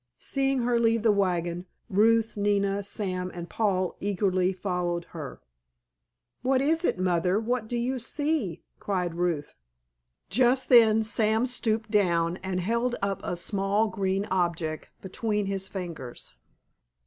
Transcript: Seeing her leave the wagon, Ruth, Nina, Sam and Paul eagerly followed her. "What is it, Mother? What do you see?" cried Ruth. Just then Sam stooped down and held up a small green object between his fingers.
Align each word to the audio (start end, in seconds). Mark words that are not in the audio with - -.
Seeing 0.17 0.63
her 0.63 0.79
leave 0.79 1.03
the 1.03 1.11
wagon, 1.11 1.67
Ruth, 1.87 2.35
Nina, 2.35 2.83
Sam 2.83 3.29
and 3.35 3.47
Paul 3.47 3.97
eagerly 3.99 4.51
followed 4.51 5.05
her. 5.13 5.41
"What 6.41 6.59
is 6.59 6.83
it, 6.83 6.97
Mother? 6.97 7.39
What 7.39 7.67
do 7.67 7.77
you 7.77 7.99
see?" 7.99 8.63
cried 8.79 9.13
Ruth. 9.13 9.53
Just 10.27 10.69
then 10.69 11.03
Sam 11.03 11.45
stooped 11.45 11.91
down 11.91 12.37
and 12.37 12.61
held 12.61 12.95
up 13.03 13.21
a 13.23 13.37
small 13.37 13.89
green 13.89 14.25
object 14.31 14.89
between 15.03 15.45
his 15.45 15.67
fingers. 15.67 16.33